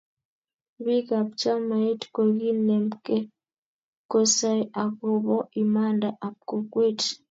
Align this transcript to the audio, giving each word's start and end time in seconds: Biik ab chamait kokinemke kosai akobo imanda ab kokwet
Biik 0.83 1.07
ab 1.19 1.29
chamait 1.39 2.01
kokinemke 2.15 3.15
kosai 4.11 4.61
akobo 4.83 5.35
imanda 5.61 6.09
ab 6.25 6.35
kokwet 6.49 6.99